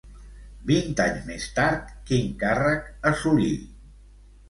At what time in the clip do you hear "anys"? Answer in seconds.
1.05-1.27